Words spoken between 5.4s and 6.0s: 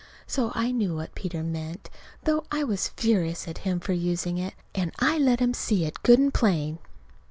see